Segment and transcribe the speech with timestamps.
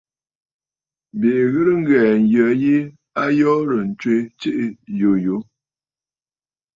[1.19, 2.75] Bìʼì ghɨ̀rə ŋghɛ̀ɛ̀ ǹyə yi,
[3.21, 4.65] a yoorə̀ ǹtswe tsiiʼì
[4.99, 5.35] yùyù.